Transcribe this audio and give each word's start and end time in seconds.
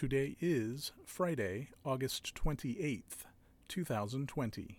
Today 0.00 0.34
is 0.40 0.92
Friday, 1.04 1.68
August 1.84 2.34
28th, 2.34 3.26
2020. 3.68 4.78